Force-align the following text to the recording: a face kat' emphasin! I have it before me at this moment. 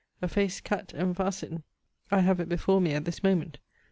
a 0.19 0.27
face 0.27 0.59
kat' 0.61 0.95
emphasin! 0.95 1.61
I 2.09 2.21
have 2.21 2.39
it 2.39 2.49
before 2.49 2.81
me 2.81 2.93
at 2.93 3.05
this 3.05 3.21
moment. 3.21 3.59